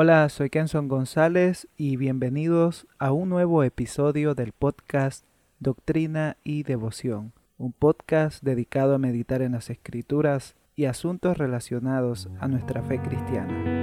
Hola, 0.00 0.28
soy 0.28 0.48
Kenson 0.48 0.86
González 0.86 1.66
y 1.76 1.96
bienvenidos 1.96 2.86
a 3.00 3.10
un 3.10 3.30
nuevo 3.30 3.64
episodio 3.64 4.36
del 4.36 4.52
podcast 4.52 5.24
Doctrina 5.58 6.36
y 6.44 6.62
Devoción, 6.62 7.32
un 7.56 7.72
podcast 7.72 8.44
dedicado 8.44 8.94
a 8.94 8.98
meditar 8.98 9.42
en 9.42 9.50
las 9.50 9.70
escrituras 9.70 10.54
y 10.76 10.84
asuntos 10.84 11.36
relacionados 11.36 12.28
a 12.38 12.46
nuestra 12.46 12.80
fe 12.84 13.00
cristiana. 13.00 13.77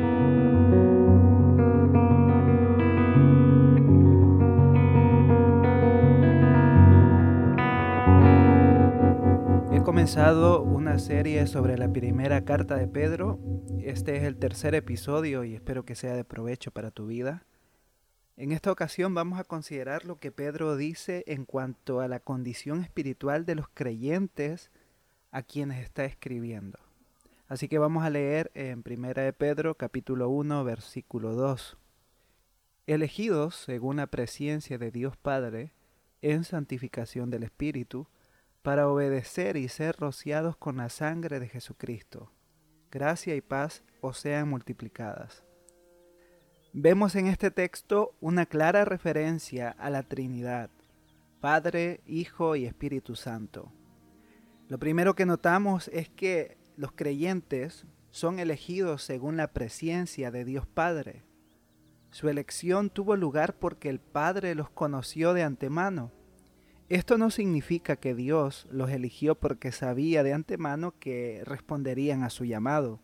Comenzado 10.05 10.61
una 10.61 10.99
serie 10.99 11.47
sobre 11.47 11.79
la 11.79 11.91
primera 11.91 12.45
carta 12.45 12.75
de 12.75 12.87
Pedro. 12.87 13.39
Este 13.81 14.15
es 14.17 14.23
el 14.23 14.37
tercer 14.37 14.75
episodio 14.75 15.43
y 15.43 15.55
espero 15.55 15.83
que 15.83 15.95
sea 15.95 16.15
de 16.15 16.23
provecho 16.23 16.69
para 16.69 16.91
tu 16.91 17.07
vida. 17.07 17.43
En 18.37 18.51
esta 18.51 18.71
ocasión 18.71 19.15
vamos 19.15 19.39
a 19.39 19.43
considerar 19.45 20.05
lo 20.05 20.19
que 20.19 20.31
Pedro 20.31 20.77
dice 20.77 21.23
en 21.25 21.43
cuanto 21.45 22.01
a 22.01 22.07
la 22.07 22.19
condición 22.19 22.83
espiritual 22.83 23.47
de 23.47 23.55
los 23.55 23.67
creyentes 23.67 24.69
a 25.31 25.41
quienes 25.41 25.83
está 25.83 26.05
escribiendo. 26.05 26.77
Así 27.47 27.67
que 27.67 27.79
vamos 27.79 28.03
a 28.03 28.11
leer 28.11 28.51
en 28.53 28.83
Primera 28.83 29.23
de 29.23 29.33
Pedro 29.33 29.73
capítulo 29.73 30.29
1 30.29 30.63
versículo 30.63 31.33
2. 31.33 31.77
Elegidos 32.85 33.55
según 33.55 33.95
la 33.95 34.05
presencia 34.05 34.77
de 34.77 34.91
Dios 34.91 35.17
Padre 35.17 35.71
en 36.21 36.43
santificación 36.43 37.31
del 37.31 37.41
Espíritu, 37.41 38.05
para 38.65 38.89
obedecer 38.89 39.57
y 39.57 39.67
ser 39.67 39.95
rociados 39.95 40.57
con 40.57 40.77
la 40.77 40.89
sangre 40.89 41.39
de 41.39 41.47
Jesucristo. 41.47 42.31
Gracia 42.89 43.35
y 43.35 43.41
paz 43.41 43.83
os 44.01 44.17
sean 44.17 44.49
multiplicadas. 44.49 45.43
Vemos 46.73 47.13
en 47.15 47.27
este 47.27 47.51
texto 47.51 48.15
una 48.21 48.47
clara 48.47 48.83
referencia 48.83 49.69
a 49.69 49.91
la 49.91 50.01
Trinidad, 50.01 50.71
Padre, 51.41 52.01
Hijo 52.07 52.55
y 52.55 52.65
Espíritu 52.65 53.15
Santo. 53.15 53.71
Lo 54.67 54.79
primero 54.79 55.13
que 55.13 55.27
notamos 55.27 55.87
es 55.89 56.09
que 56.09 56.57
los 56.75 56.91
creyentes 56.91 57.85
son 58.09 58.39
elegidos 58.39 59.03
según 59.03 59.37
la 59.37 59.53
presencia 59.53 60.31
de 60.31 60.43
Dios 60.43 60.65
Padre. 60.65 61.23
Su 62.09 62.29
elección 62.29 62.89
tuvo 62.89 63.15
lugar 63.15 63.59
porque 63.59 63.89
el 63.89 63.99
Padre 63.99 64.55
los 64.55 64.71
conoció 64.71 65.35
de 65.35 65.43
antemano 65.43 66.11
esto 66.87 67.17
no 67.17 67.31
significa 67.31 67.95
que 67.95 68.13
Dios 68.13 68.67
los 68.69 68.91
eligió 68.91 69.33
porque 69.33 69.71
sabía 69.71 70.21
de 70.21 70.33
antemano 70.33 70.93
que 70.99 71.41
responderían 71.43 72.21
a 72.21 72.29
su 72.29 72.45
llamado, 72.45 72.99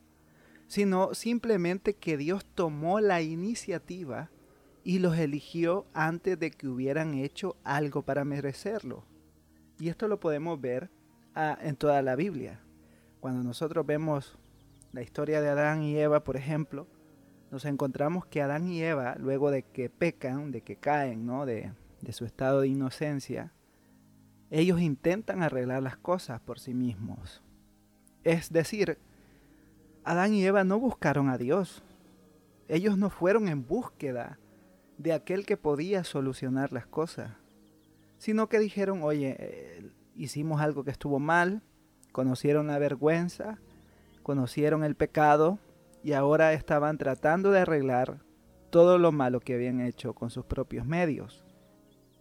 sino 0.67 1.15
simplemente 1.15 1.95
que 1.95 2.15
Dios 2.15 2.45
tomó 2.45 2.99
la 2.99 3.23
iniciativa 3.23 4.29
y 4.83 4.99
los 4.99 5.17
eligió 5.17 5.87
antes 5.93 6.37
de 6.37 6.51
que 6.51 6.67
hubieran 6.67 7.15
hecho 7.15 7.55
algo 7.63 8.03
para 8.03 8.23
merecerlo. 8.23 9.03
Y 9.79 9.89
esto 9.89 10.07
lo 10.07 10.19
podemos 10.19 10.61
ver 10.61 10.91
ah, 11.33 11.57
en 11.59 11.75
toda 11.75 12.03
la 12.03 12.15
Biblia. 12.15 12.61
Cuando 13.19 13.43
nosotros 13.43 13.83
vemos 13.85 14.37
la 14.93 15.01
historia 15.01 15.41
de 15.41 15.49
Adán 15.49 15.81
y 15.81 15.97
Eva, 15.97 16.23
por 16.23 16.37
ejemplo, 16.37 16.87
nos 17.49 17.65
encontramos 17.65 18.27
que 18.27 18.43
Adán 18.43 18.67
y 18.67 18.83
Eva, 18.83 19.15
luego 19.19 19.49
de 19.49 19.63
que 19.63 19.89
pecan, 19.89 20.51
de 20.51 20.61
que 20.61 20.75
caen, 20.75 21.27
de 21.45 22.13
su 22.13 22.25
estado 22.25 22.61
de 22.61 22.67
inocencia, 22.67 23.51
ellos 24.51 24.81
intentan 24.81 25.41
arreglar 25.41 25.81
las 25.81 25.97
cosas 25.97 26.41
por 26.41 26.59
sí 26.59 26.73
mismos. 26.73 27.41
Es 28.23 28.51
decir, 28.51 28.99
Adán 30.03 30.33
y 30.33 30.45
Eva 30.45 30.63
no 30.65 30.77
buscaron 30.77 31.29
a 31.29 31.37
Dios. 31.37 31.83
Ellos 32.67 32.97
no 32.97 33.09
fueron 33.09 33.47
en 33.47 33.65
búsqueda 33.65 34.37
de 34.97 35.13
aquel 35.13 35.45
que 35.45 35.57
podía 35.57 36.03
solucionar 36.03 36.73
las 36.73 36.85
cosas, 36.85 37.31
sino 38.17 38.49
que 38.49 38.59
dijeron, 38.59 39.01
oye, 39.03 39.35
eh, 39.39 39.89
hicimos 40.15 40.61
algo 40.61 40.83
que 40.83 40.91
estuvo 40.91 41.17
mal, 41.17 41.63
conocieron 42.11 42.67
la 42.67 42.77
vergüenza, 42.77 43.57
conocieron 44.21 44.83
el 44.83 44.95
pecado 44.95 45.59
y 46.03 46.11
ahora 46.11 46.53
estaban 46.53 46.97
tratando 46.97 47.51
de 47.51 47.59
arreglar 47.59 48.19
todo 48.69 48.97
lo 48.97 49.11
malo 49.11 49.39
que 49.39 49.53
habían 49.53 49.81
hecho 49.81 50.13
con 50.13 50.29
sus 50.29 50.45
propios 50.45 50.85
medios. 50.85 51.45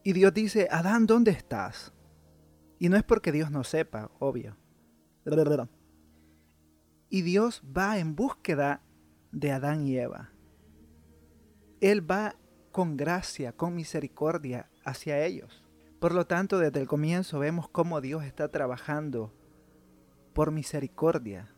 Y 0.02 0.12
Dios 0.12 0.32
dice, 0.32 0.68
Adán, 0.70 1.06
¿dónde 1.06 1.32
estás? 1.32 1.92
Y 2.80 2.88
no 2.88 2.96
es 2.96 3.04
porque 3.04 3.30
Dios 3.30 3.50
no 3.50 3.62
sepa, 3.62 4.10
obvio. 4.18 4.56
Y 7.10 7.22
Dios 7.22 7.62
va 7.76 7.98
en 7.98 8.16
búsqueda 8.16 8.80
de 9.32 9.52
Adán 9.52 9.86
y 9.86 9.98
Eva. 9.98 10.30
Él 11.82 12.10
va 12.10 12.36
con 12.72 12.96
gracia, 12.96 13.52
con 13.52 13.74
misericordia 13.74 14.70
hacia 14.82 15.24
ellos. 15.24 15.62
Por 15.98 16.14
lo 16.14 16.26
tanto, 16.26 16.58
desde 16.58 16.80
el 16.80 16.88
comienzo 16.88 17.38
vemos 17.38 17.68
cómo 17.68 18.00
Dios 18.00 18.24
está 18.24 18.48
trabajando 18.48 19.34
por 20.32 20.50
misericordia, 20.50 21.54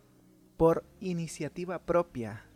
por 0.56 0.84
iniciativa 0.98 1.84
propia. 1.84 2.46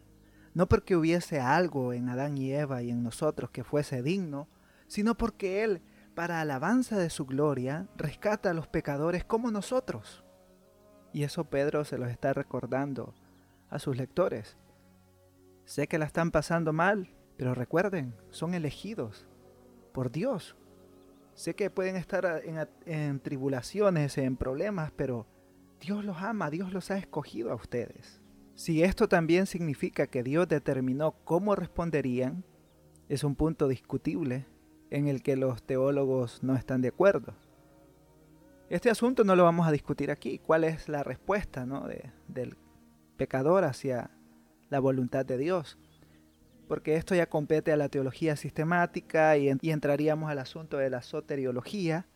No 0.55 0.69
porque 0.69 0.97
hubiese 0.97 1.39
algo 1.39 1.93
en 1.93 2.09
Adán 2.09 2.37
y 2.37 2.53
Eva 2.53 2.83
y 2.83 2.91
en 2.91 3.05
nosotros 3.05 3.51
que 3.51 3.63
fuese 3.63 4.03
digno, 4.03 4.49
sino 4.89 5.17
porque 5.17 5.63
Él 5.63 5.83
para 6.17 6.41
alabanza 6.41 6.99
de 6.99 7.11
su 7.11 7.27
gloria, 7.27 7.87
rescata 7.95 8.51
a 8.51 8.55
los 8.55 8.67
pecadores 8.67 9.23
como 9.23 9.51
nosotros. 9.51 10.25
Y 11.13 11.25
eso 11.25 11.45
Pedro 11.45 11.85
se 11.85 11.99
los 11.99 12.09
está 12.09 12.33
recordando 12.33 13.15
a 13.69 13.79
sus 13.79 13.99
lectores. 13.99 14.57
Sé 15.67 15.87
que 15.89 15.99
la 15.99 16.07
están 16.07 16.31
pasando 16.31 16.73
mal, 16.73 17.15
pero 17.37 17.55
recuerden, 17.55 18.15
son 18.31 18.55
elegidos 18.55 19.29
por 19.93 20.11
Dios. 20.11 20.57
Sé 21.35 21.55
que 21.55 21.69
pueden 21.69 21.97
estar 21.97 22.43
en, 22.45 22.67
en, 22.87 23.21
tribulaciones, 23.21 24.17
en 24.17 24.39
problemas, 24.39 24.93
pero 24.97 25.27
Dios 25.81 26.03
los 26.03 26.23
ama, 26.23 26.49
Dios 26.49 26.73
los 26.73 26.91
ha 26.91 26.97
escogido 26.97 27.53
a 27.53 27.57
ustedes. 27.57 28.23
Si 28.55 28.83
esto 28.83 29.07
también 29.07 29.45
significa 29.45 30.07
que 30.07 30.23
Dios 30.23 30.49
determinó 30.49 31.13
cómo 31.25 31.55
responderían, 31.55 32.43
es 33.11 33.23
un 33.23 33.35
punto 33.35 33.69
discutible 33.69 34.47
en 34.91 35.09
el 35.09 35.23
que 35.23 35.37
los 35.37 35.63
teólogos 35.63 36.43
no 36.43 36.55
están 36.55 36.83
de 36.83 36.89
acuerdo. 36.89 37.35
Este 38.69 38.91
asunto 38.91 39.25
no 39.25 39.37
lo 39.37 39.45
vamos 39.45 39.67
a 39.67 39.73
discutir 39.73 40.11
aquí. 40.11 40.39
¿Cuál 40.39 40.65
es 40.65 40.89
la 40.89 41.03
respuesta 41.03 41.67
del 42.29 42.57
pecador 43.17 43.65
hacia 43.65 44.11
la 44.71 44.81
voluntad 44.81 45.25
de 45.25 45.39
Dios? 45.39 45.79
Porque 46.67 46.97
esto 46.97 47.15
ya 47.15 47.27
compete 47.27 47.71
a 47.73 47.77
la 47.77 47.89
teología 47.89 48.35
sistemática 48.35 49.37
y, 49.37 49.51
y 49.61 49.71
entraríamos 49.71 50.31
al 50.31 50.41
asunto 50.41 50.79
de 50.79 50.91
la 50.91 51.03
soteriología 51.03 52.07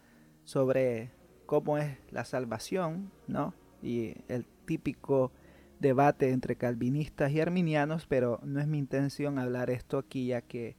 sobre 0.43 1.13
cómo 1.47 1.79
es 1.79 1.99
la 2.11 2.25
salvación, 2.25 3.13
¿no? 3.29 3.55
Y 3.81 4.17
el 4.29 4.45
típico 4.67 5.33
debate 5.79 6.31
entre 6.31 6.57
calvinistas 6.57 7.33
y 7.33 7.41
arminianos, 7.41 8.07
pero 8.07 8.41
no 8.43 8.61
es 8.61 8.67
mi 8.67 8.79
intención 8.79 9.39
hablar 9.39 9.71
esto 9.71 9.99
aquí 9.99 10.27
ya 10.27 10.43
que 10.43 10.77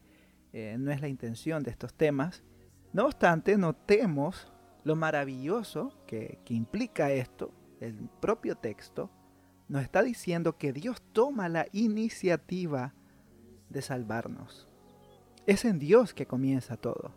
eh, 0.54 0.76
no 0.80 0.92
es 0.92 1.02
la 1.02 1.08
intención 1.08 1.64
de 1.64 1.72
estos 1.72 1.94
temas. 1.94 2.44
No 2.94 3.06
obstante, 3.06 3.58
notemos 3.58 4.52
lo 4.84 4.96
maravilloso 4.96 5.94
que, 6.08 6.40
que 6.46 6.54
implica 6.54 7.12
esto, 7.12 7.54
el 7.80 8.10
propio 8.20 8.56
texto, 8.56 9.10
nos 9.68 9.84
está 9.84 10.04
diciendo 10.04 10.58
que 10.58 10.74
Dios 10.74 11.02
toma 11.14 11.48
la 11.48 11.68
iniciativa 11.72 12.94
de 13.70 13.82
salvarnos. 13.82 14.68
Es 15.48 15.66
en 15.66 15.80
Dios 15.80 16.14
que 16.14 16.28
comienza 16.28 16.78
todo. 16.78 17.14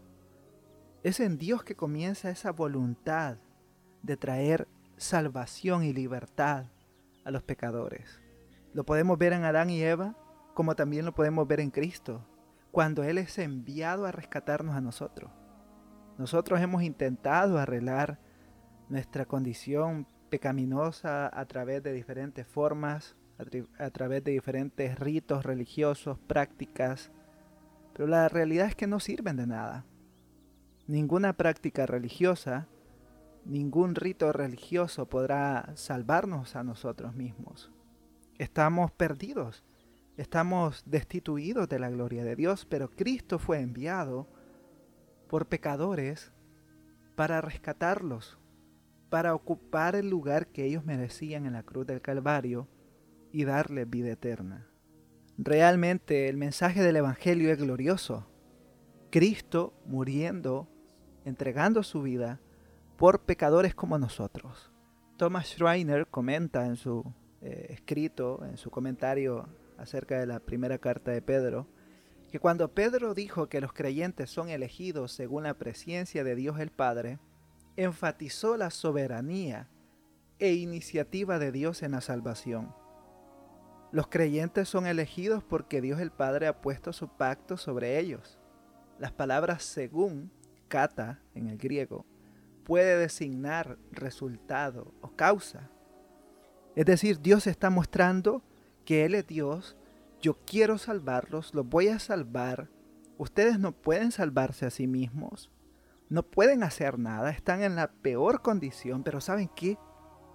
Es 1.02 1.20
en 1.20 1.36
Dios 1.36 1.64
que 1.64 1.74
comienza 1.74 2.30
esa 2.30 2.52
voluntad 2.52 3.38
de 4.02 4.16
traer 4.16 4.68
salvación 4.96 5.82
y 5.82 5.92
libertad 5.92 6.66
a 7.24 7.30
los 7.30 7.42
pecadores. 7.42 8.20
Lo 8.72 8.84
podemos 8.84 9.18
ver 9.18 9.32
en 9.32 9.44
Adán 9.44 9.70
y 9.70 9.82
Eva, 9.82 10.16
como 10.54 10.76
también 10.76 11.04
lo 11.04 11.14
podemos 11.14 11.46
ver 11.48 11.60
en 11.60 11.70
Cristo, 11.70 12.24
cuando 12.74 13.04
Él 13.04 13.18
es 13.18 13.38
enviado 13.38 14.04
a 14.04 14.10
rescatarnos 14.10 14.74
a 14.74 14.80
nosotros. 14.80 15.30
Nosotros 16.18 16.60
hemos 16.60 16.82
intentado 16.82 17.58
arreglar 17.58 18.18
nuestra 18.88 19.26
condición 19.26 20.08
pecaminosa 20.28 21.30
a 21.32 21.46
través 21.46 21.84
de 21.84 21.92
diferentes 21.92 22.44
formas, 22.48 23.14
a, 23.78 23.90
través 23.90 24.24
de 24.24 24.32
diferentes 24.32 24.98
ritos 24.98 25.44
religiosos, 25.44 26.18
prácticas, 26.18 27.12
pero 27.92 28.08
la 28.08 28.28
realidad 28.28 28.66
es 28.66 28.74
que 28.74 28.88
no 28.88 28.98
sirven 28.98 29.36
de 29.36 29.46
nada. 29.46 29.84
Ninguna 30.88 31.32
práctica 31.34 31.86
religiosa, 31.86 32.66
ningún 33.44 33.94
rito 33.94 34.32
religioso 34.32 35.08
podrá 35.08 35.70
salvarnos 35.76 36.56
a 36.56 36.64
nosotros 36.64 37.14
mismos. 37.14 37.70
Estamos 38.36 38.90
perdidos 38.90 39.62
Estamos 40.16 40.84
destituidos 40.86 41.68
de 41.68 41.80
la 41.80 41.90
gloria 41.90 42.24
de 42.24 42.36
Dios, 42.36 42.66
pero 42.66 42.90
Cristo 42.90 43.40
fue 43.40 43.60
enviado 43.60 44.28
por 45.28 45.46
pecadores 45.46 46.32
para 47.16 47.40
rescatarlos, 47.40 48.38
para 49.10 49.34
ocupar 49.34 49.96
el 49.96 50.08
lugar 50.08 50.46
que 50.46 50.64
ellos 50.66 50.84
merecían 50.84 51.46
en 51.46 51.54
la 51.54 51.64
cruz 51.64 51.86
del 51.86 52.00
Calvario 52.00 52.68
y 53.32 53.44
darles 53.44 53.90
vida 53.90 54.12
eterna. 54.12 54.68
Realmente 55.36 56.28
el 56.28 56.36
mensaje 56.36 56.80
del 56.80 56.94
Evangelio 56.94 57.50
es 57.50 57.58
glorioso. 57.58 58.28
Cristo 59.10 59.74
muriendo, 59.84 60.68
entregando 61.24 61.82
su 61.82 62.02
vida 62.02 62.40
por 62.96 63.22
pecadores 63.22 63.74
como 63.74 63.98
nosotros. 63.98 64.70
Thomas 65.16 65.48
Schreiner 65.48 66.06
comenta 66.06 66.66
en 66.66 66.76
su 66.76 67.04
eh, 67.40 67.66
escrito, 67.70 68.44
en 68.44 68.56
su 68.56 68.70
comentario 68.70 69.48
acerca 69.78 70.18
de 70.18 70.26
la 70.26 70.40
primera 70.40 70.78
carta 70.78 71.10
de 71.10 71.22
Pedro, 71.22 71.68
que 72.30 72.40
cuando 72.40 72.74
Pedro 72.74 73.14
dijo 73.14 73.48
que 73.48 73.60
los 73.60 73.72
creyentes 73.72 74.30
son 74.30 74.48
elegidos 74.48 75.12
según 75.12 75.44
la 75.44 75.54
presencia 75.54 76.24
de 76.24 76.34
Dios 76.34 76.58
el 76.58 76.70
Padre, 76.70 77.18
enfatizó 77.76 78.56
la 78.56 78.70
soberanía 78.70 79.68
e 80.38 80.54
iniciativa 80.54 81.38
de 81.38 81.52
Dios 81.52 81.82
en 81.82 81.92
la 81.92 82.00
salvación. 82.00 82.74
Los 83.92 84.08
creyentes 84.08 84.68
son 84.68 84.86
elegidos 84.86 85.44
porque 85.44 85.80
Dios 85.80 86.00
el 86.00 86.10
Padre 86.10 86.48
ha 86.48 86.60
puesto 86.60 86.92
su 86.92 87.08
pacto 87.08 87.56
sobre 87.56 88.00
ellos. 88.00 88.40
Las 88.98 89.12
palabras 89.12 89.62
según, 89.62 90.32
kata 90.66 91.20
en 91.34 91.46
el 91.48 91.58
griego, 91.58 92.04
puede 92.64 92.98
designar 92.98 93.78
resultado 93.92 94.92
o 95.00 95.14
causa. 95.14 95.70
Es 96.74 96.86
decir, 96.86 97.20
Dios 97.20 97.46
está 97.46 97.70
mostrando 97.70 98.42
que 98.84 99.04
Él 99.04 99.14
es 99.14 99.26
Dios 99.26 99.76
yo 100.24 100.38
quiero 100.46 100.78
salvarlos, 100.78 101.52
los 101.52 101.68
voy 101.68 101.88
a 101.88 101.98
salvar. 101.98 102.70
Ustedes 103.18 103.58
no 103.58 103.72
pueden 103.72 104.10
salvarse 104.10 104.64
a 104.64 104.70
sí 104.70 104.86
mismos, 104.86 105.50
no 106.08 106.22
pueden 106.22 106.62
hacer 106.62 106.98
nada, 106.98 107.28
están 107.28 107.62
en 107.62 107.76
la 107.76 107.92
peor 107.92 108.40
condición, 108.40 109.02
pero 109.02 109.20
¿saben 109.20 109.50
qué? 109.54 109.76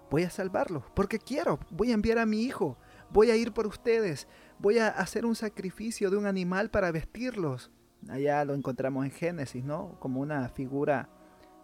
Voy 0.08 0.22
a 0.22 0.30
salvarlos, 0.30 0.84
porque 0.94 1.18
quiero, 1.18 1.58
voy 1.72 1.90
a 1.90 1.94
enviar 1.94 2.18
a 2.18 2.26
mi 2.26 2.44
hijo, 2.44 2.78
voy 3.12 3.32
a 3.32 3.36
ir 3.36 3.52
por 3.52 3.66
ustedes, 3.66 4.28
voy 4.60 4.78
a 4.78 4.86
hacer 4.86 5.26
un 5.26 5.34
sacrificio 5.34 6.08
de 6.08 6.18
un 6.18 6.26
animal 6.26 6.70
para 6.70 6.92
vestirlos. 6.92 7.72
Allá 8.08 8.44
lo 8.44 8.54
encontramos 8.54 9.04
en 9.04 9.10
Génesis, 9.10 9.64
¿no? 9.64 9.98
Como 9.98 10.20
una 10.20 10.48
figura, 10.50 11.08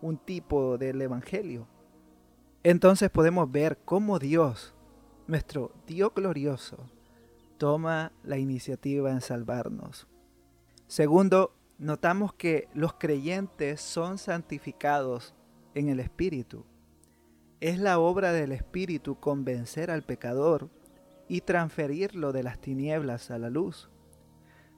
un 0.03 0.19
tipo 0.19 0.79
del 0.79 1.01
Evangelio. 1.01 1.69
Entonces 2.65 3.09
podemos 3.09 3.53
ver 3.53 3.79
cómo 3.85 4.19
Dios, 4.19 4.75
nuestro 5.27 5.73
Dios 5.87 6.13
glorioso, 6.15 6.89
toma 7.59 8.13
la 8.23 8.39
iniciativa 8.39 9.11
en 9.11 9.21
salvarnos. 9.21 10.07
Segundo, 10.87 11.57
notamos 11.79 12.33
que 12.33 12.69
los 12.75 12.95
creyentes 12.95 13.81
son 13.81 14.19
santificados 14.19 15.35
en 15.75 15.89
el 15.89 16.01
Espíritu. 16.01 16.65
Es 17.61 17.79
la 17.79 17.99
obra 17.99 18.33
del 18.33 18.53
Espíritu 18.53 19.19
convencer 19.19 19.91
al 19.91 20.03
pecador 20.03 20.71
y 21.29 21.41
transferirlo 21.41 22.33
de 22.33 22.43
las 22.45 22.61
tinieblas 22.61 23.31
a 23.31 23.39
la 23.39 23.51
luz. 23.51 23.91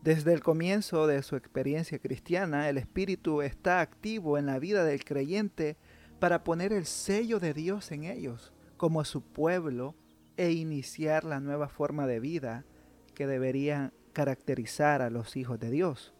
Desde 0.03 0.33
el 0.33 0.43
comienzo 0.43 1.07
de 1.07 1.23
su 1.23 1.37
experiencia 1.37 1.99
cristiana, 1.99 2.69
el 2.69 2.79
Espíritu 2.79 3.43
está 3.43 3.81
activo 3.81 4.39
en 4.39 4.47
la 4.47 4.59
vida 4.59 4.85
del 4.85 5.05
creyente 5.05 5.77
para 6.21 6.45
poner 6.45 6.73
el 6.73 6.87
sello 6.87 7.39
de 7.39 7.53
Dios 7.53 7.93
en 7.93 8.05
ellos, 8.05 8.53
como 8.77 9.05
su 9.05 9.23
pueblo 9.23 9.95
e 10.39 10.53
iniciar 10.53 11.25
la 11.25 11.41
nueva 11.41 11.69
forma 11.69 12.07
de 12.07 12.21
vida 12.21 12.65
que 13.15 13.27
debería 13.27 13.93
caracterizar 14.13 15.03
a 15.03 15.11
los 15.11 15.37
hijos 15.37 15.59
de 15.59 15.71
Dios. 15.71 16.15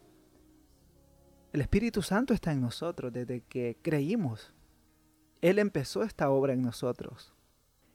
El 1.53 1.61
Espíritu 1.61 2.03
Santo 2.03 2.35
está 2.35 2.53
en 2.53 2.61
nosotros 2.61 3.13
desde 3.13 3.43
que 3.43 3.79
creímos. 3.81 4.53
Él 5.41 5.61
empezó 5.61 6.03
esta 6.03 6.31
obra 6.31 6.53
en 6.53 6.63
nosotros. 6.63 7.33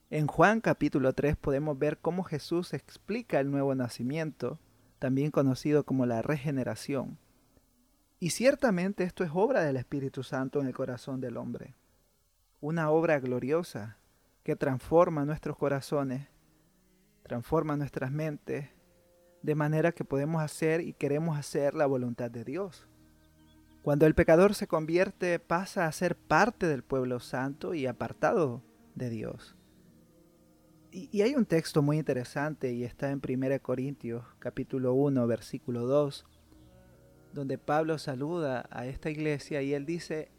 En 0.09 0.27
Juan 0.27 0.61
capítulo 0.61 1.11
3 1.11 1.35
podemos 1.35 1.77
ver 1.77 1.97
cómo 1.97 2.23
Jesús 2.23 2.73
explica 2.73 3.41
el 3.41 3.51
nuevo 3.51 3.75
nacimiento, 3.75 4.59
también 4.99 5.29
conocido 5.29 5.85
como 5.85 6.05
la 6.05 6.21
regeneración. 6.21 7.19
Y 8.21 8.29
ciertamente 8.29 9.03
esto 9.03 9.25
es 9.25 9.31
obra 9.33 9.61
del 9.61 9.75
Espíritu 9.75 10.23
Santo 10.23 10.61
en 10.61 10.67
el 10.67 10.73
corazón 10.73 11.19
del 11.19 11.35
hombre. 11.35 11.75
Una 12.61 12.91
obra 12.91 13.19
gloriosa 13.19 13.97
que 14.43 14.55
transforma 14.55 15.25
nuestros 15.25 15.57
corazones, 15.57 16.27
transforma 17.23 17.77
nuestras 17.77 18.11
mentes, 18.11 18.69
de 19.41 19.55
manera 19.55 19.91
que 19.91 20.05
podemos 20.05 20.41
hacer 20.41 20.81
y 20.81 20.93
queremos 20.93 21.37
hacer 21.37 21.73
la 21.73 21.85
voluntad 21.85 22.29
de 22.29 22.43
Dios. 22.43 22.87
Cuando 23.81 24.05
el 24.05 24.15
pecador 24.15 24.55
se 24.55 24.67
convierte 24.67 25.39
pasa 25.39 25.85
a 25.85 25.91
ser 25.91 26.15
parte 26.15 26.67
del 26.67 26.83
pueblo 26.83 27.19
santo 27.19 27.73
y 27.73 27.85
apartado 27.85 28.63
de 28.95 29.09
Dios. 29.09 29.57
Y, 30.91 31.21
hay 31.21 31.35
un 31.35 31.45
texto 31.45 31.81
muy 31.81 31.97
interesante 31.97 32.71
y 32.71 32.83
está 32.83 33.09
en 33.09 33.19
1 33.27 33.61
Corintios 33.61 34.23
capítulo 34.39 34.93
1 34.93 35.25
versículo 35.25 35.87
2, 35.87 36.25
donde 37.33 37.57
Pablo 37.57 37.97
saluda 37.97 38.67
a 38.69 38.85
esta 38.85 39.09
iglesia 39.09 39.61
y 39.63 39.73
él 39.73 39.85
dice, 39.85 40.31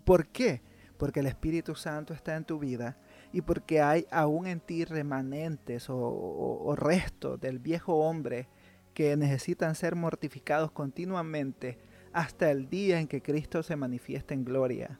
¿Por 0.05 0.27
qué? 0.27 0.61
Porque 0.97 1.21
el 1.21 1.27
Espíritu 1.27 1.75
Santo 1.75 2.13
está 2.13 2.35
en 2.35 2.45
tu 2.45 2.59
vida 2.59 2.97
y 3.31 3.41
porque 3.41 3.81
hay 3.81 4.05
aún 4.11 4.47
en 4.47 4.59
ti 4.59 4.85
remanentes 4.85 5.87
o, 5.89 6.75
restos 6.77 7.39
del 7.41 7.59
viejo 7.59 7.95
hombre 7.95 8.47
que 8.93 9.17
necesitan 9.17 9.75
ser 9.75 9.95
mortificados 9.95 10.71
continuamente 10.71 11.79
hasta 12.13 12.51
el 12.51 12.69
día 12.69 12.99
en 12.99 13.07
que 13.07 13.23
Cristo 13.23 13.63
se 13.63 13.75
manifieste 13.75 14.35
en 14.35 14.45
gloria 14.45 14.99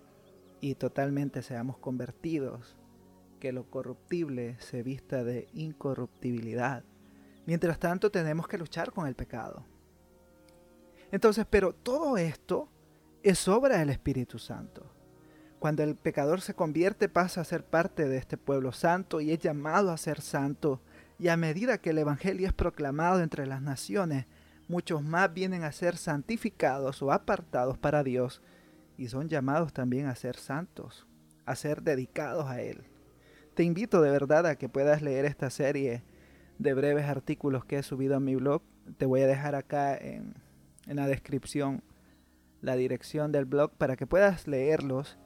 y 0.61 0.75
totalmente 0.75 1.41
seamos 1.41 1.77
convertidos, 1.77 2.77
que 3.39 3.51
lo 3.51 3.69
corruptible 3.69 4.55
se 4.59 4.81
vista 4.81 5.23
de 5.23 5.47
incorruptibilidad. 5.53 6.83
Mientras 7.45 7.77
tanto 7.77 8.09
tenemos 8.09 8.47
que 8.47 8.57
luchar 8.57 8.91
con 8.91 9.05
el 9.05 9.15
pecado. 9.15 9.65
Entonces, 11.11 11.45
pero 11.47 11.73
todo 11.73 12.17
esto 12.17 12.69
es 13.21 13.47
obra 13.47 13.77
del 13.77 13.89
Espíritu 13.89 14.39
Santo. 14.39 14.92
Cuando 15.63 15.81
el 15.83 15.95
pecador 15.95 16.41
se 16.41 16.55
convierte 16.55 17.07
pasa 17.07 17.39
a 17.39 17.45
ser 17.45 17.63
parte 17.63 18.09
de 18.09 18.17
este 18.17 18.35
pueblo 18.35 18.73
santo 18.73 19.21
y 19.21 19.31
es 19.31 19.39
llamado 19.39 19.91
a 19.91 19.97
ser 19.97 20.19
santo. 20.19 20.81
Y 21.17 21.29
a 21.29 21.37
medida 21.37 21.77
que 21.77 21.91
el 21.91 21.99
Evangelio 21.99 22.45
es 22.47 22.51
proclamado 22.51 23.21
entre 23.21 23.47
las 23.47 23.61
naciones, 23.61 24.25
muchos 24.67 25.01
más 25.01 25.33
vienen 25.33 25.63
a 25.63 25.71
ser 25.71 25.95
santificados 25.95 27.01
o 27.01 27.13
apartados 27.13 27.77
para 27.77 28.03
Dios 28.03 28.41
y 28.97 29.07
son 29.07 29.29
llamados 29.29 29.71
también 29.71 30.07
a 30.07 30.15
ser 30.15 30.35
santos, 30.35 31.07
a 31.45 31.55
ser 31.55 31.81
dedicados 31.81 32.47
a 32.47 32.61
Él. 32.61 32.83
Te 33.53 33.63
invito 33.63 34.01
de 34.01 34.11
verdad 34.11 34.45
a 34.45 34.57
que 34.57 34.67
puedas 34.67 35.01
leer 35.01 35.23
esta 35.23 35.49
serie 35.49 36.03
de 36.59 36.73
breves 36.73 37.05
artículos 37.05 37.63
que 37.63 37.77
he 37.77 37.83
subido 37.83 38.17
a 38.17 38.19
mi 38.19 38.35
blog 38.35 38.63
te 38.97 39.05
voy 39.05 39.21
a 39.21 39.27
dejar 39.27 39.55
acá 39.55 39.95
en, 39.95 40.33
en 40.87 40.97
la 40.97 41.07
descripción 41.07 41.83
la 42.59 42.75
dirección 42.75 43.31
del 43.31 43.45
blog 43.45 43.71
para 43.77 43.95
que 43.95 44.07
puedas 44.07 44.45
leerlos. 44.45 45.17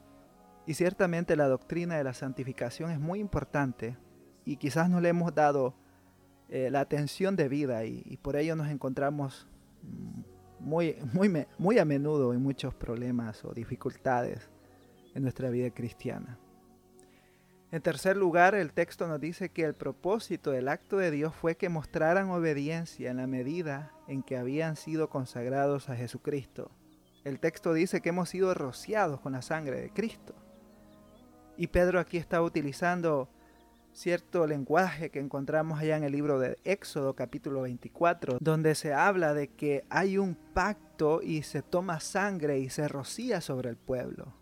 Y 0.68 0.74
ciertamente 0.74 1.34
la 1.34 1.48
doctrina 1.48 1.96
de 1.96 2.04
la 2.04 2.12
santificación 2.12 2.90
es 2.90 3.00
muy 3.00 3.20
importante 3.20 3.96
y 4.44 4.58
quizás 4.58 4.90
no 4.90 5.00
le 5.00 5.08
hemos 5.08 5.34
dado 5.34 5.74
eh, 6.50 6.68
la 6.70 6.80
atención 6.80 7.36
debida 7.36 7.86
y, 7.86 8.02
y 8.04 8.18
por 8.18 8.36
ello 8.36 8.54
nos 8.54 8.68
encontramos 8.68 9.48
muy, 10.60 10.96
muy, 11.14 11.46
muy 11.56 11.78
a 11.78 11.86
menudo 11.86 12.34
en 12.34 12.42
muchos 12.42 12.74
problemas 12.74 13.46
o 13.46 13.54
dificultades 13.54 14.50
en 15.14 15.22
nuestra 15.22 15.48
vida 15.48 15.70
cristiana. 15.70 16.38
En 17.72 17.80
tercer 17.80 18.18
lugar, 18.18 18.54
el 18.54 18.74
texto 18.74 19.08
nos 19.08 19.22
dice 19.22 19.48
que 19.48 19.64
el 19.64 19.72
propósito 19.72 20.50
del 20.50 20.68
acto 20.68 20.98
de 20.98 21.10
Dios 21.10 21.34
fue 21.34 21.56
que 21.56 21.70
mostraran 21.70 22.28
obediencia 22.28 23.10
en 23.10 23.16
la 23.16 23.26
medida 23.26 23.94
en 24.06 24.22
que 24.22 24.36
habían 24.36 24.76
sido 24.76 25.08
consagrados 25.08 25.88
a 25.88 25.96
Jesucristo. 25.96 26.70
El 27.24 27.40
texto 27.40 27.72
dice 27.72 28.02
que 28.02 28.10
hemos 28.10 28.28
sido 28.28 28.52
rociados 28.52 29.20
con 29.20 29.32
la 29.32 29.40
sangre 29.40 29.80
de 29.80 29.90
Cristo. 29.94 30.34
Y 31.60 31.66
Pedro 31.66 31.98
aquí 31.98 32.18
está 32.18 32.40
utilizando 32.40 33.28
cierto 33.92 34.46
lenguaje 34.46 35.10
que 35.10 35.18
encontramos 35.18 35.80
allá 35.80 35.96
en 35.96 36.04
el 36.04 36.12
libro 36.12 36.38
de 36.38 36.56
Éxodo 36.62 37.14
capítulo 37.14 37.62
24, 37.62 38.38
donde 38.40 38.76
se 38.76 38.94
habla 38.94 39.34
de 39.34 39.48
que 39.48 39.84
hay 39.90 40.18
un 40.18 40.36
pacto 40.36 41.20
y 41.20 41.42
se 41.42 41.62
toma 41.62 41.98
sangre 41.98 42.60
y 42.60 42.70
se 42.70 42.86
rocía 42.86 43.40
sobre 43.40 43.70
el 43.70 43.76
pueblo. 43.76 44.34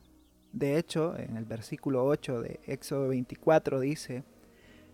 De 0.52 0.76
hecho, 0.76 1.16
en 1.16 1.38
el 1.38 1.46
versículo 1.46 2.04
8 2.04 2.42
de 2.42 2.60
Éxodo 2.66 3.08
24 3.08 3.80
dice, 3.80 4.22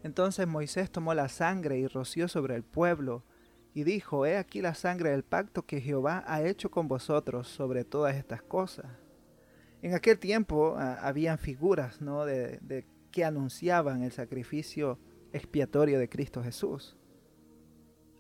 Entonces 0.05 0.47
Moisés 0.47 0.93
tomó 0.93 1.15
la 1.15 1.29
sangre 1.29 1.79
y 1.79 1.89
roció 1.89 2.29
sobre 2.29 2.55
el 2.55 2.63
pueblo, 2.63 3.25
y 3.75 3.83
dijo, 3.83 4.27
He 4.27 4.37
aquí 4.37 4.63
la 4.63 4.75
sangre 4.75 5.11
del 5.11 5.25
pacto 5.25 5.67
que 5.67 5.81
Jehová 5.81 6.23
ha 6.29 6.43
hecho 6.43 6.71
con 6.71 6.87
vosotros 6.87 7.49
sobre 7.49 7.85
todas 7.85 8.15
estas 8.15 8.43
cosas. 8.43 8.87
En 9.83 9.95
aquel 9.95 10.19
tiempo 10.19 10.77
ah, 10.79 10.99
habían 11.03 11.39
figuras 11.39 12.01
¿no? 12.01 12.25
de, 12.25 12.59
de 12.63 12.87
que 13.11 13.25
anunciaban 13.25 14.03
el 14.03 14.13
sacrificio 14.13 14.99
expiatorio 15.33 15.99
de 15.99 16.09
Cristo 16.09 16.43
Jesús. 16.43 16.97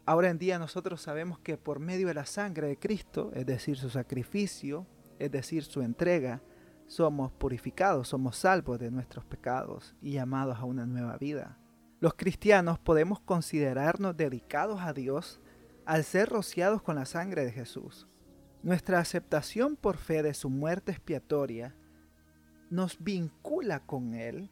Ahora 0.04 0.31
en 0.31 0.38
día 0.38 0.59
nosotros 0.59 1.00
sabemos 1.00 1.38
que 1.38 1.57
por 1.57 1.78
medio 1.78 2.09
de 2.09 2.14
la 2.14 2.26
sangre 2.26 2.66
de 2.66 2.78
Cristo, 2.78 3.31
es 3.35 3.47
decir, 3.47 3.76
su 3.76 3.88
sacrificio, 3.88 4.87
es 5.19 5.31
decir, 5.31 5.62
su 5.62 5.81
entrega, 5.83 6.42
somos 6.87 7.31
purificados, 7.33 8.09
somos 8.09 8.37
salvos 8.37 8.78
de 8.78 8.90
nuestros 8.90 9.25
pecados 9.25 9.95
y 10.02 10.12
llamados 10.12 10.59
a 10.59 10.64
una 10.64 10.85
nueva 10.87 11.16
vida. 11.16 11.59
Los 12.00 12.14
cristianos 12.14 12.81
podemos 12.81 13.21
considerarnos 13.21 14.16
dedicados 14.16 14.81
a 14.81 14.92
Dios 14.92 15.40
al 15.87 16.02
ser 16.02 16.28
rociados 16.28 16.83
con 16.83 16.97
la 16.97 17.04
sangre 17.04 17.45
de 17.45 17.52
Jesús. 17.52 18.09
Nuestra 18.62 19.00
aceptación 19.00 19.75
por 19.75 19.97
fe 19.97 20.23
de 20.23 20.35
su 20.35 20.49
muerte 20.49 20.92
expiatoria 20.92 21.75
nos 22.71 23.02
vincula 23.02 23.81
con 23.81 24.14
Él 24.14 24.50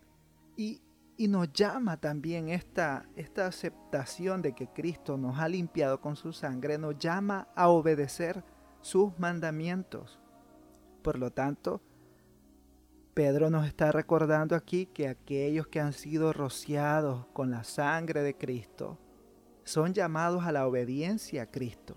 y, 0.56 0.82
nos 1.28 1.52
llama 1.52 1.98
también 1.98 2.48
esta, 2.48 3.06
esta 3.14 3.46
aceptación 3.46 4.40
de 4.40 4.54
que 4.54 4.68
Cristo 4.68 5.18
nos 5.18 5.38
ha 5.38 5.48
limpiado 5.48 6.00
con 6.00 6.16
su 6.16 6.32
sangre, 6.32 6.78
nos 6.78 6.98
llama 6.98 7.48
a 7.54 7.68
obedecer 7.68 8.42
sus 8.80 9.16
mandamientos. 9.18 10.18
Por 11.02 11.18
lo 11.18 11.30
tanto, 11.30 11.82
Pedro 13.12 13.50
nos 13.50 13.66
está 13.66 13.92
recordando 13.92 14.56
aquí 14.56 14.86
que 14.86 15.08
aquellos 15.08 15.66
que 15.68 15.78
han 15.78 15.92
sido 15.92 16.32
rociados 16.32 17.26
con 17.34 17.50
la 17.50 17.64
sangre 17.64 18.22
de 18.22 18.34
Cristo 18.34 18.98
son 19.62 19.92
llamados 19.92 20.44
a 20.44 20.52
la 20.52 20.66
obediencia 20.66 21.42
a 21.42 21.50
Cristo. 21.50 21.96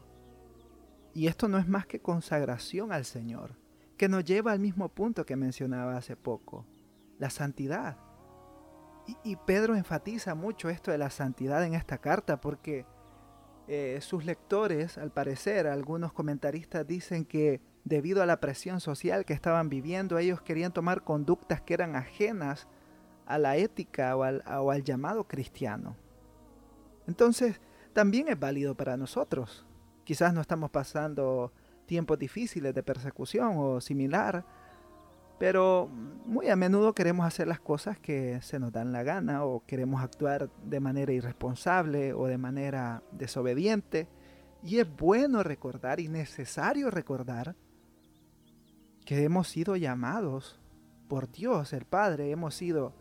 Y 1.14 1.28
esto 1.28 1.48
no 1.48 1.58
es 1.58 1.68
más 1.68 1.86
que 1.86 2.00
consagración 2.00 2.92
al 2.92 3.06
Señor, 3.06 3.56
que 3.98 4.10
nos 4.10 4.24
lleva 4.24 4.52
al 4.52 4.60
mismo 4.60 4.90
punto 4.90 5.26
que 5.26 5.36
mencionaba 5.36 5.96
hace 5.96 6.16
poco, 6.16 6.66
la 7.20 7.30
santidad. 7.30 7.98
Y, 9.24 9.36
Pedro 9.36 9.76
enfatiza 9.76 10.34
mucho 10.34 10.70
esto 10.70 10.90
de 10.90 10.98
la 10.98 11.10
santidad 11.10 11.64
en 11.66 11.76
esta 11.76 11.98
carta 11.98 12.40
porque 12.40 12.86
eh, 13.68 14.00
sus 14.02 14.24
lectores, 14.24 14.98
al 14.98 15.12
parecer, 15.12 15.68
algunos 15.68 16.14
comentaristas 16.14 16.88
dicen 16.88 17.26
que 17.26 17.60
debido 17.84 18.24
a 18.24 18.26
la 18.26 18.40
presión 18.40 18.80
social 18.80 19.26
que 19.26 19.34
estaban 19.34 19.68
viviendo, 19.68 20.18
ellos 20.18 20.42
querían 20.42 20.72
tomar 20.72 21.04
conductas 21.04 21.62
que 21.62 21.74
eran 21.74 21.98
ajenas 21.98 22.68
a 23.26 23.38
la 23.38 23.58
ética 23.58 24.16
o 24.16 24.24
al, 24.24 24.42
o 24.48 24.72
al 24.72 24.84
llamado 24.84 25.28
cristiano. 25.28 25.98
Entonces, 27.06 27.60
también 27.92 28.30
es 28.30 28.40
válido 28.40 28.76
para 28.76 28.96
nosotros. 28.96 29.66
Quizás 30.04 30.34
no 30.34 30.42
estamos 30.42 30.70
pasando 30.70 31.54
tiempos 31.86 32.20
difíciles 32.20 32.74
de 32.74 32.84
persecución 32.84 33.54
o 33.58 33.80
similar, 33.82 34.46
pero 35.40 35.90
muy 36.26 36.50
a 36.50 36.56
menudo 36.56 36.94
queremos 36.94 37.26
hacer 37.26 37.48
las 37.48 37.60
cosas 37.60 37.98
que 37.98 38.42
se 38.42 38.60
nos 38.60 38.72
dan 38.72 38.92
la 38.92 39.04
gana 39.04 39.44
o 39.44 39.66
queremos 39.66 40.02
actuar 40.02 40.50
de 40.64 40.80
manera 40.80 41.12
irresponsable 41.12 42.14
o 42.14 42.28
de 42.28 42.38
manera 42.38 43.04
desobediente. 43.12 44.08
Y 44.64 44.80
es 44.80 44.96
bueno 44.96 45.44
recordar 45.44 46.00
y 46.00 46.08
necesario 46.08 46.90
recordar 46.90 47.56
que 49.06 49.24
hemos 49.24 49.50
sido 49.50 49.76
llamados 49.76 50.62
por 51.10 51.30
Dios 51.30 51.74
el 51.74 51.86
Padre, 51.86 52.32
hemos 52.32 52.56
sido 52.56 52.94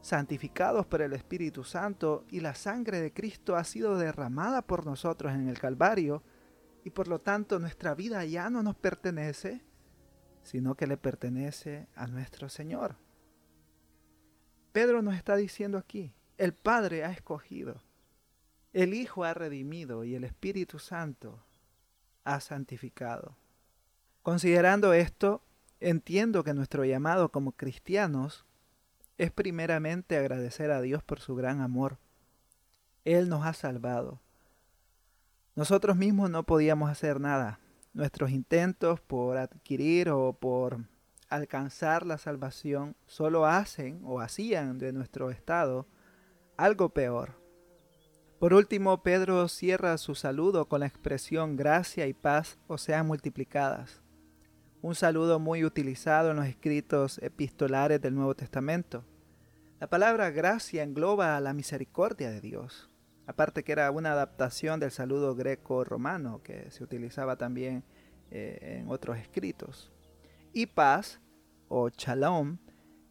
santificados 0.00 0.86
por 0.86 1.02
el 1.02 1.12
Espíritu 1.12 1.64
Santo 1.64 2.24
y 2.30 2.40
la 2.40 2.54
sangre 2.54 3.00
de 3.00 3.12
Cristo 3.12 3.56
ha 3.56 3.64
sido 3.64 3.98
derramada 3.98 4.62
por 4.62 4.86
nosotros 4.86 5.32
en 5.34 5.48
el 5.48 5.58
Calvario 5.58 6.22
y 6.84 6.90
por 6.90 7.08
lo 7.08 7.20
tanto 7.20 7.58
nuestra 7.58 7.94
vida 7.94 8.24
ya 8.24 8.50
no 8.50 8.62
nos 8.62 8.76
pertenece, 8.76 9.62
sino 10.42 10.74
que 10.74 10.86
le 10.86 10.96
pertenece 10.96 11.88
a 11.94 12.06
nuestro 12.06 12.48
Señor. 12.48 12.96
Pedro 14.72 15.02
nos 15.02 15.14
está 15.14 15.36
diciendo 15.36 15.78
aquí, 15.78 16.12
el 16.38 16.54
Padre 16.54 17.04
ha 17.04 17.12
escogido, 17.12 17.82
el 18.72 18.94
Hijo 18.94 19.24
ha 19.24 19.34
redimido 19.34 20.04
y 20.04 20.14
el 20.14 20.24
Espíritu 20.24 20.78
Santo 20.78 21.42
ha 22.24 22.40
santificado. 22.40 23.36
Considerando 24.22 24.92
esto, 24.92 25.42
entiendo 25.80 26.44
que 26.44 26.54
nuestro 26.54 26.84
llamado 26.84 27.30
como 27.30 27.52
cristianos 27.52 28.46
es 29.18 29.30
primeramente 29.30 30.16
agradecer 30.16 30.70
a 30.70 30.80
Dios 30.80 31.02
por 31.02 31.20
su 31.20 31.34
gran 31.34 31.60
amor. 31.60 31.98
Él 33.04 33.28
nos 33.28 33.44
ha 33.44 33.52
salvado. 33.52 34.20
Nosotros 35.56 35.96
mismos 35.96 36.30
no 36.30 36.44
podíamos 36.44 36.90
hacer 36.90 37.20
nada 37.20 37.60
Nuestros 37.92 38.30
intentos 38.30 39.00
por 39.00 39.36
adquirir 39.36 40.10
o 40.10 40.32
por 40.32 40.86
alcanzar 41.28 42.06
la 42.06 42.18
salvación 42.18 42.94
solo 43.06 43.46
hacen 43.46 44.00
o 44.04 44.20
hacían 44.20 44.78
de 44.78 44.92
nuestro 44.92 45.32
estado 45.32 45.88
algo 46.56 46.90
peor. 46.90 47.40
Por 48.38 48.54
último, 48.54 49.02
Pedro 49.02 49.48
cierra 49.48 49.98
su 49.98 50.14
saludo 50.14 50.68
con 50.68 50.80
la 50.80 50.86
expresión 50.86 51.56
gracia 51.56 52.06
y 52.06 52.12
paz 52.12 52.58
o 52.68 52.78
sean 52.78 53.08
multiplicadas, 53.08 54.02
un 54.82 54.94
saludo 54.94 55.40
muy 55.40 55.64
utilizado 55.64 56.30
en 56.30 56.36
los 56.36 56.46
escritos 56.46 57.18
epistolares 57.18 58.00
del 58.00 58.14
Nuevo 58.14 58.36
Testamento. 58.36 59.04
La 59.80 59.88
palabra 59.88 60.30
gracia 60.30 60.84
engloba 60.84 61.36
a 61.36 61.40
la 61.40 61.54
misericordia 61.54 62.30
de 62.30 62.40
Dios 62.40 62.89
aparte 63.30 63.62
que 63.62 63.70
era 63.70 63.88
una 63.92 64.10
adaptación 64.10 64.80
del 64.80 64.90
saludo 64.90 65.36
greco-romano 65.36 66.42
que 66.42 66.68
se 66.72 66.82
utilizaba 66.82 67.36
también 67.36 67.84
eh, 68.32 68.78
en 68.80 68.88
otros 68.88 69.18
escritos. 69.18 69.92
Y 70.52 70.66
paz, 70.66 71.20
o 71.68 71.90
shalom, 71.90 72.58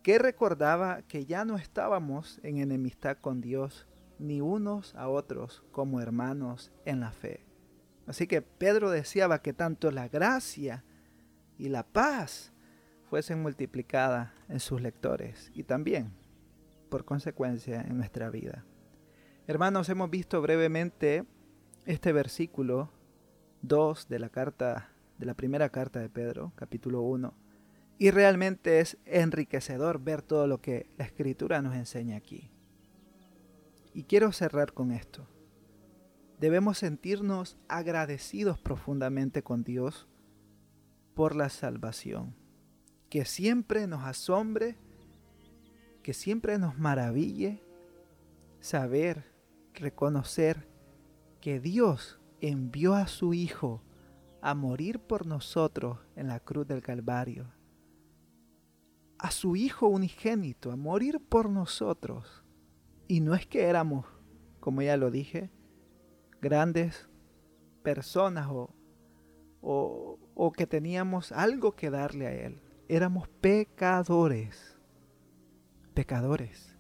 que 0.04 0.20
recordaba 0.20 1.04
que 1.04 1.26
ya 1.26 1.46
no 1.46 1.56
estábamos 1.56 2.42
en 2.44 2.58
enemistad 2.58 3.18
con 3.20 3.40
Dios, 3.40 3.88
ni 4.18 4.42
unos 4.42 4.94
a 4.96 5.08
otros 5.08 5.64
como 5.72 6.02
hermanos 6.02 6.70
en 6.84 7.00
la 7.00 7.14
fe. 7.14 7.46
Así 8.06 8.28
que 8.28 8.42
Pedro 8.42 8.92
deseaba 8.92 9.42
que 9.42 9.54
tanto 9.54 9.90
la 9.90 10.10
gracia 10.10 10.84
y 11.58 11.70
la 11.70 11.84
paz 11.84 12.52
fuesen 13.10 13.42
multiplicadas 13.42 14.32
en 14.50 14.60
sus 14.60 14.82
lectores 14.82 15.50
y 15.54 15.64
también, 15.64 16.12
por 16.90 17.06
consecuencia, 17.06 17.82
en 17.82 17.96
nuestra 17.96 18.30
vida. 18.30 18.66
Hermanos, 19.50 19.90
hemos 19.90 20.12
visto 20.12 20.44
brevemente 20.44 21.26
este 21.88 22.14
versículo 22.14 22.92
2 23.64 24.08
de 24.08 24.20
la 24.20 24.30
carta 24.30 24.92
de 25.18 25.26
la 25.26 25.34
primera 25.34 25.70
carta 25.70 26.00
de 26.00 26.08
Pedro, 26.08 26.54
capítulo 26.56 27.02
1, 27.02 27.34
y 27.98 28.12
realmente 28.12 28.80
es 28.80 29.00
enriquecedor 29.06 30.04
ver 30.04 30.22
todo 30.22 30.46
lo 30.46 30.62
que 30.62 30.92
la 31.00 31.06
escritura 31.06 31.64
nos 31.64 31.74
enseña 31.74 32.16
aquí. 32.16 32.52
Y 33.92 34.04
quiero 34.04 34.32
cerrar 34.34 34.74
con 34.74 34.92
esto. 34.92 35.28
Debemos 36.40 36.78
sentirnos 36.78 37.58
agradecidos 37.68 38.60
profundamente 38.60 39.42
con 39.42 39.64
Dios 39.64 40.08
por 41.16 41.36
la 41.36 41.50
salvación. 41.50 42.36
Que 43.10 43.26
siempre 43.26 43.88
nos 43.88 44.04
asombre, 44.04 44.78
que 46.04 46.14
siempre 46.14 46.60
nos 46.60 46.78
maraville 46.78 47.64
saber 48.60 49.29
reconocer 49.80 50.68
que 51.42 51.60
Dios 51.60 52.20
envió 52.42 52.94
a 52.96 53.08
su 53.08 53.34
Hijo 53.34 53.82
a 54.42 54.56
morir 54.56 55.00
por 55.00 55.26
nosotros 55.26 56.00
en 56.16 56.28
la 56.28 56.40
cruz 56.40 56.68
del 56.68 56.82
Calvario. 56.82 57.52
A 59.18 59.32
su 59.32 59.56
Hijo 59.56 59.88
unigénito, 59.88 60.72
a 60.72 60.76
morir 60.76 61.20
por 61.28 61.50
nosotros. 61.50 62.44
Y 63.08 63.22
no 63.22 63.36
es 63.36 63.46
que 63.46 63.64
éramos, 63.64 64.06
como 64.60 64.82
ya 64.82 64.96
lo 64.96 65.12
dije, 65.12 65.52
grandes 66.42 67.10
personas 67.84 68.48
o, 68.50 68.74
o, 69.62 70.20
o 70.36 70.52
que 70.52 70.68
teníamos 70.68 71.32
algo 71.32 71.76
que 71.76 71.90
darle 71.90 72.28
a 72.28 72.34
Él. 72.34 72.62
Éramos 72.88 73.28
pecadores, 73.28 74.78
pecadores. 75.94 76.78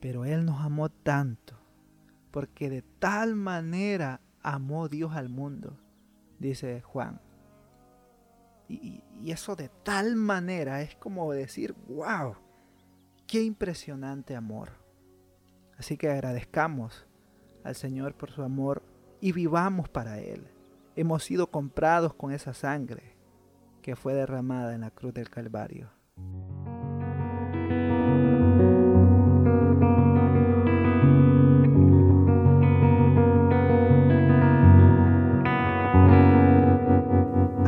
Pero 0.00 0.24
Él 0.24 0.44
nos 0.44 0.60
amó 0.60 0.90
tanto, 0.90 1.58
porque 2.36 2.68
de 2.68 2.82
tal 2.82 3.34
manera 3.34 4.20
amó 4.42 4.90
Dios 4.90 5.16
al 5.16 5.30
mundo, 5.30 5.78
dice 6.38 6.82
Juan. 6.82 7.18
Y, 8.68 9.02
eso 9.24 9.56
de 9.56 9.70
tal 9.82 10.16
manera 10.16 10.82
es 10.82 10.94
como 10.96 11.32
decir, 11.32 11.74
wow, 11.88 12.36
qué 13.26 13.42
impresionante 13.42 14.36
amor. 14.36 14.72
Así 15.78 15.96
que 15.96 16.10
agradezcamos 16.10 17.06
al 17.64 17.74
Señor 17.74 18.14
por 18.14 18.30
su 18.30 18.42
amor 18.42 18.82
y 19.22 19.32
vivamos 19.32 19.88
para 19.88 20.20
Él. 20.20 20.46
Hemos 20.94 21.24
sido 21.24 21.50
comprados 21.50 22.12
con 22.12 22.32
esa 22.32 22.52
sangre 22.52 23.16
que 23.80 23.96
fue 23.96 24.12
derramada 24.12 24.74
en 24.74 24.82
la 24.82 24.90
cruz 24.90 25.14
del 25.14 25.30
Calvario. 25.30 25.95